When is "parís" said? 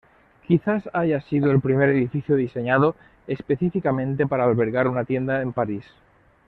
5.53-5.85